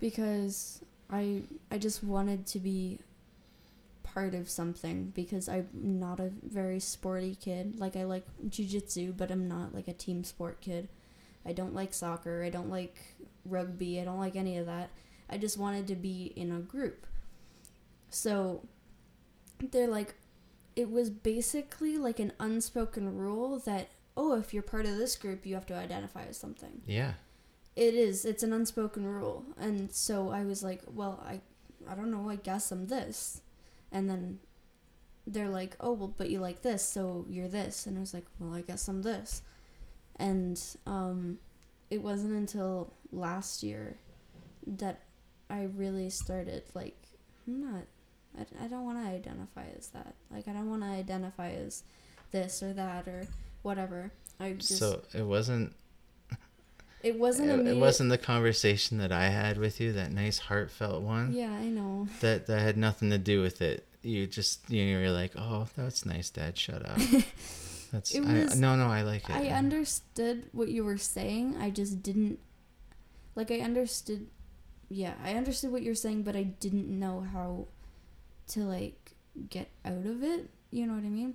[0.00, 2.98] Because I, I just wanted to be
[4.02, 7.78] part of something because I'm not a very sporty kid.
[7.78, 10.88] Like I like jujitsu, but I'm not like a team sport kid.
[11.46, 12.42] I don't like soccer.
[12.44, 12.96] I don't like
[13.44, 14.00] rugby.
[14.00, 14.90] I don't like any of that.
[15.28, 17.06] I just wanted to be in a group.
[18.10, 18.66] So
[19.70, 20.14] they're like,
[20.76, 25.44] it was basically like an unspoken rule that, oh, if you're part of this group,
[25.44, 26.82] you have to identify as something.
[26.86, 27.14] Yeah.
[27.76, 28.24] It is.
[28.24, 29.44] It's an unspoken rule.
[29.58, 31.40] And so I was like, well, I,
[31.88, 32.28] I don't know.
[32.28, 33.40] I guess I'm this.
[33.92, 34.38] And then
[35.26, 37.86] they're like, oh, well, but you like this, so you're this.
[37.86, 39.42] And I was like, well, I guess I'm this.
[40.16, 41.38] And um,
[41.90, 43.98] it wasn't until last year
[44.66, 45.02] that
[45.50, 46.96] I really started, like,
[47.46, 47.84] I'm not,
[48.38, 50.14] I, I don't want to identify as that.
[50.30, 51.82] Like, I don't want to identify as
[52.30, 53.26] this or that or
[53.62, 54.10] whatever.
[54.40, 55.72] I just, so it wasn't
[57.02, 61.02] it wasn't it, it wasn't the conversation that I had with you, that nice heartfelt
[61.02, 61.32] one.
[61.32, 62.08] Yeah, I know.
[62.20, 63.86] That that had nothing to do with it.
[64.02, 66.56] You just you know, you're like, oh, that's nice, Dad.
[66.56, 66.98] Shut up.
[67.90, 69.34] That's It I, no, no, I like it.
[69.34, 71.56] I understood what you were saying.
[71.58, 72.38] I just didn't
[73.34, 74.26] like I understood
[74.88, 77.66] yeah, I understood what you're saying, but I didn't know how
[78.48, 79.12] to like
[79.50, 80.50] get out of it.
[80.70, 81.34] You know what I mean?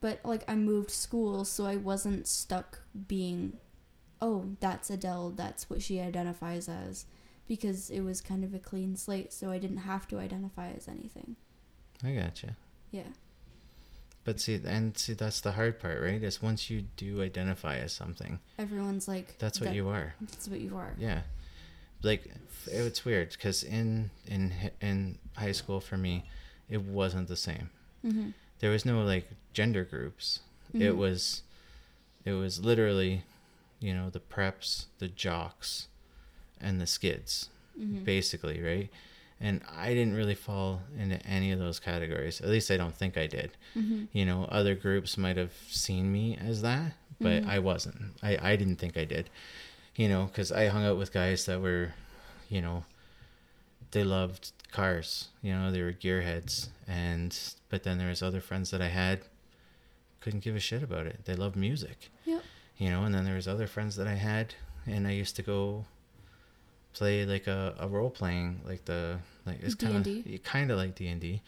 [0.00, 3.58] But like I moved schools, so I wasn't stuck being
[4.20, 7.06] oh, that's Adele, that's what she identifies as
[7.46, 10.88] because it was kind of a clean slate, so I didn't have to identify as
[10.88, 11.36] anything.
[12.04, 12.56] I gotcha.
[12.90, 13.08] Yeah.
[14.24, 16.22] But see, and see, that's the hard part, right?
[16.22, 20.14] Is once you do identify as something, Everyone's like that's what that- you are.
[20.20, 20.94] That's what you are.
[20.98, 21.22] Yeah,
[22.02, 22.30] like
[22.66, 26.24] it's weird because in in in high school for me,
[26.68, 27.70] it wasn't the same.
[28.04, 28.34] Mhm.
[28.60, 30.40] There was no like gender groups.
[30.74, 30.96] It Mhm.
[30.96, 31.42] was,
[32.24, 33.22] it was literally,
[33.80, 35.88] you know, the preps, the jocks,
[36.60, 37.48] and the skids.
[37.78, 38.04] Mhm.
[38.04, 38.90] basically, right?
[39.40, 42.40] And I didn't really fall into any of those categories.
[42.40, 43.52] At least I don't think I did.
[43.76, 44.08] Mhm.
[44.12, 47.46] You know, other groups might have seen me as that, but Mhm.
[47.46, 48.16] I wasn't.
[48.20, 49.30] I, I didn't think I did.
[49.98, 51.92] You know, because I hung out with guys that were,
[52.48, 52.84] you know,
[53.90, 55.28] they loved cars.
[55.42, 56.68] You know, they were gearheads.
[56.86, 57.36] And,
[57.68, 59.22] but then there was other friends that I had,
[60.20, 61.24] couldn't give a shit about it.
[61.24, 62.10] They loved music.
[62.24, 62.42] Yep.
[62.76, 64.54] You know, and then there was other friends that I had,
[64.86, 65.84] and I used to go
[66.92, 70.94] play like a, a role playing like the like it's kind of kind of like
[70.94, 71.42] D and D,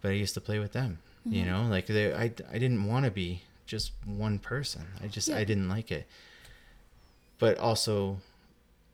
[0.00, 0.98] but I used to play with them.
[1.24, 1.46] You Mhm.
[1.46, 4.82] know, like they I I didn't want to be just one person.
[5.02, 5.38] I just Yeah.
[5.38, 6.06] I didn't like it.
[7.38, 8.18] But also,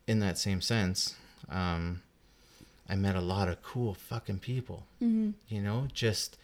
[0.06, 1.16] in that same sense,
[1.48, 2.02] um,
[2.88, 4.86] I met a lot of cool fucking people.
[5.00, 5.34] Mhm.
[5.48, 6.36] You know, just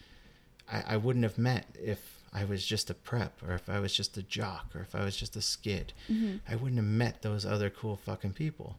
[0.71, 3.93] I, I wouldn't have met if I was just a prep or if I was
[3.95, 5.93] just a jock or if I was just a skid.
[6.09, 6.41] Mhm.
[6.49, 8.79] I wouldn't have met those other cool fucking people.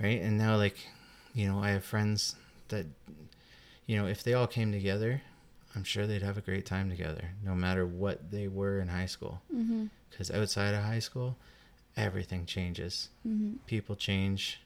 [0.00, 0.20] Right?
[0.20, 0.76] And now like,
[1.34, 2.34] you know, I have friends
[2.68, 2.86] that
[3.86, 5.22] you know, if they all came together,
[5.74, 9.06] I'm sure they'd have a great time together, no matter what they were in high
[9.06, 9.40] school.
[9.54, 9.86] Mm-hmm.
[10.10, 11.36] Because outside of high school,
[11.98, 13.10] everything changes.
[13.26, 13.56] Mm-hmm.
[13.66, 14.60] People change,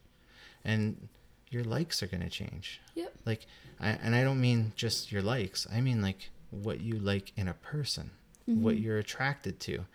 [0.64, 1.08] and
[1.50, 2.80] your likes are going to change.
[2.94, 3.12] Yep.
[3.26, 3.46] Like,
[3.80, 7.48] I, and I don't mean just your likes, I mean like what you like in
[7.48, 8.10] a person,
[8.46, 8.82] what Mhm.
[8.84, 9.86] you're attracted to.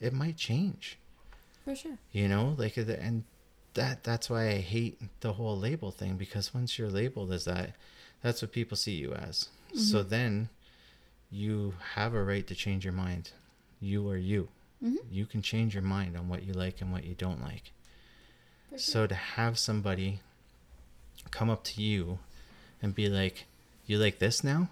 [0.00, 0.98] It might change,
[1.64, 1.98] For sure.
[2.10, 2.54] you know?
[2.58, 3.24] Like, and
[3.74, 7.74] that that's why I hate the whole label thing because once you're labeled as that,
[8.20, 9.48] that's what people see you as.
[9.74, 10.08] So Mhm.
[10.08, 10.48] then
[11.30, 13.30] you have a right to change your mind.
[13.80, 14.48] You are you.
[14.82, 14.96] Mm-hmm.
[15.10, 17.72] You can change your mind on what you like and what you don't like.
[18.70, 20.20] For So to have somebody
[21.30, 22.18] come up to you
[22.80, 23.46] and be like,
[23.86, 24.68] "You like this now?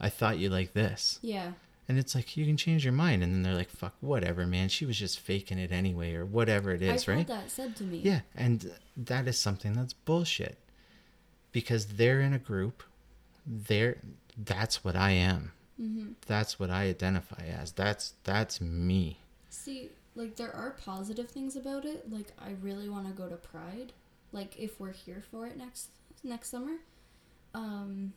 [0.00, 1.52] I thought you liked this." yeah.
[1.86, 4.70] And it's like you can change your mind and then they're like, "Fuck, whatever, man.
[4.70, 7.98] She was just faking it anyway or whatever it is, right?" that said to me.
[7.98, 10.58] Yeah, and that is something that's bullshit.
[11.52, 12.82] Because they're in a group,
[13.46, 13.98] they're
[14.36, 15.52] that's what I am.
[15.80, 16.12] Mm-hmm.
[16.26, 17.72] That's what I identify as.
[17.72, 19.18] That's that's me.
[19.54, 22.10] See, like there are positive things about it.
[22.10, 23.92] Like I really want to go to Pride.
[24.32, 25.90] Like if we're here for it next
[26.24, 26.78] next summer,
[27.54, 28.14] um,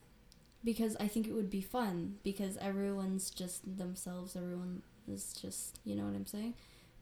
[0.64, 4.36] because I think it would be fun because everyone's just themselves.
[4.36, 6.56] Everyone is just you know what I'm saying.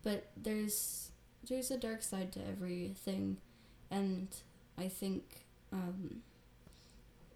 [0.03, 1.11] But there's
[1.47, 3.37] there's a dark side to everything,
[3.89, 4.27] and
[4.77, 6.23] I think um,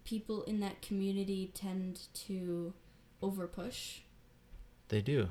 [0.04, 2.74] people in that community tend to
[3.22, 4.02] over push.
[4.90, 5.30] They do.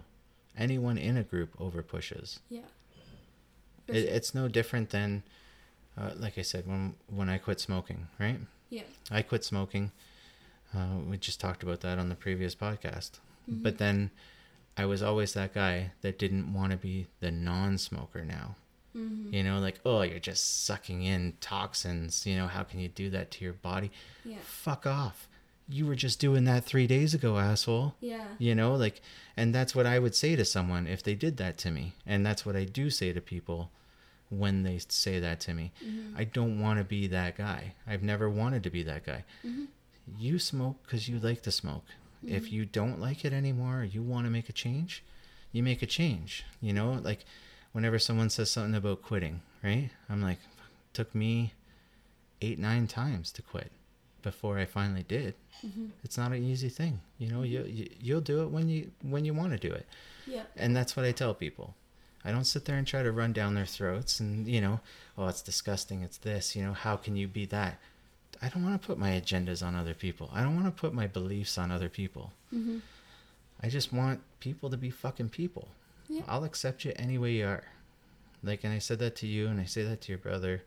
[0.57, 2.41] Anyone in a group over pushes.
[2.51, 2.61] Yeah.
[3.87, 5.23] It, it's no different than,
[5.97, 8.39] uh, like I said, when when I quit smoking, right?
[8.71, 8.83] yeah.
[9.11, 9.93] I quit smoking.
[10.75, 13.13] Uh, we just talked about that on the previous podcast.
[13.51, 13.63] Mhm.
[13.63, 14.11] But then,
[14.77, 18.57] I was always that guy that didn't want to be the non-smoker now.
[18.95, 19.33] Mhm.
[19.33, 22.27] You know, like, oh, you're just sucking in toxins.
[22.27, 23.91] You know, how can you do that to your body?
[24.25, 24.37] Yeah.
[24.43, 25.29] Fuck off.
[25.71, 27.95] You were just doing that three days ago, asshole.
[28.01, 28.25] Yeah.
[28.39, 29.03] You know, like,
[29.37, 31.93] and that's what I would say to someone if they did that to me.
[32.07, 33.71] And that's what I do say to people
[34.31, 35.73] when they say that to me.
[35.85, 36.13] Mhm.
[36.17, 37.75] I don't want to be that guy.
[37.87, 39.25] I've never wanted to be that guy.
[39.45, 39.69] Mhm.
[40.19, 41.85] You smoke because you like to smoke.
[42.27, 42.53] If Mhm.
[42.53, 45.03] you don't like it anymore, you want to make a change,
[45.53, 46.45] you make a change.
[46.63, 47.25] You know, like
[47.73, 49.91] whenever someone says something about quitting, right?
[50.09, 50.39] I'm like,
[50.95, 51.53] took me
[52.41, 53.71] eight, nine times to quit
[54.23, 55.35] before I finally did.
[55.65, 55.91] Mhm.
[56.05, 57.01] It's not an easy thing.
[57.19, 59.87] You know, you, you you'll do it when you when you want to do it.
[60.27, 60.43] Yeah.
[60.57, 61.75] And that's what I tell people.
[62.25, 64.81] I don't sit there and try to run down their throats and, you know,
[65.17, 67.79] oh, it's disgusting, it's this, you know, how can you be that?
[68.43, 70.29] I don't want to put my agendas on other people.
[70.33, 72.33] I don't want to put my beliefs on other people.
[72.53, 72.79] Mm-hmm.
[73.63, 75.69] I just want people to be fucking people.
[76.09, 76.23] Yeah.
[76.29, 77.65] I'll accept you any way you are.
[78.43, 80.63] Like, and I said that to you, and I say that to your brother.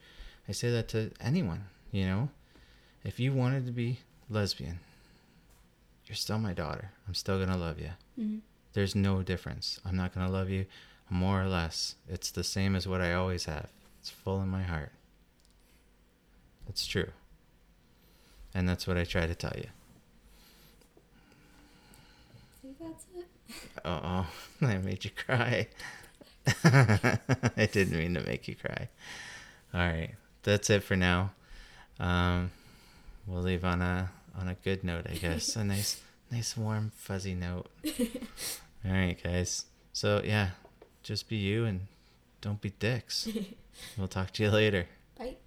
[0.49, 2.29] I say that to anyone, you know?
[3.03, 4.79] If you wanted to be lesbian,
[6.05, 6.91] you're still my daughter.
[7.07, 8.41] I'm still going to love you Mhm.
[8.73, 9.79] there's no difference.
[9.85, 10.65] I'm not going to love you
[11.09, 11.95] more or less.
[12.07, 13.69] It's the same as what I always have.
[13.99, 14.91] It's full in my heart.
[16.69, 17.11] It's true.
[18.53, 19.67] And that's what I try to tell you.
[22.53, 23.27] I think that's it.
[23.85, 24.27] Uh oh,
[24.65, 25.67] I made you cry.
[26.63, 28.87] I didn't mean to make you cry.
[29.73, 31.31] All right, that's it for now.
[31.99, 32.51] Um,
[33.31, 35.55] we'll leave on a on a good note, I guess.
[35.55, 37.67] a nice, nice, warm, fuzzy note.
[38.85, 39.65] All right, guys.
[39.93, 40.49] So yeah,
[41.03, 41.87] just be you and
[42.41, 43.27] don't be dicks.
[43.97, 44.87] we'll talk to you later.
[45.17, 45.37] Bye.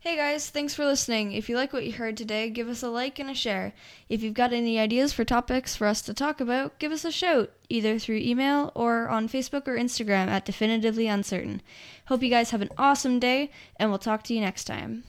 [0.00, 1.32] Hey guys, thanks for listening.
[1.32, 3.72] If you like what you heard today, give us a like and a share.
[4.10, 7.10] If you've got any ideas for topics for us to talk about, give us a
[7.10, 11.62] shout, either through email or on Facebook or Instagram at Definitively Uncertain.
[12.08, 15.04] Hope you guys have an awesome day, and we'll talk to you next time.